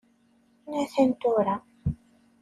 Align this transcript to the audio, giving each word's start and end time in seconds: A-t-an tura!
A-t-an 0.79 1.11
tura! 1.19 1.55